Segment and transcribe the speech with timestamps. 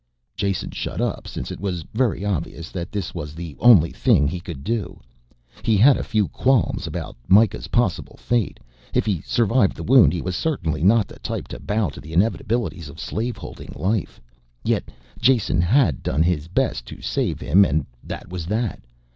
[0.35, 4.39] Jason shut up since it was very obvious that this was the only thing he
[4.39, 4.99] could do.
[5.61, 8.59] He had a few qualms about Mikah's possible fate:
[8.95, 12.13] if he survived the wound he was certainly not the type to bow to the
[12.13, 14.19] inevitabilities of slave holding life.
[14.63, 18.81] Yet Jason had done his best to save him and that was that.